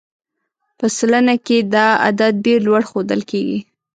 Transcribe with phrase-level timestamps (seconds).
[0.77, 3.59] په سلنه کې دا عدد ډېر لوړ ښودل کېږي.